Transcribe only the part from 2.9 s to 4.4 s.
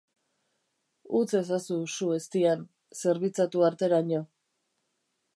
zerbitzatu arteraino.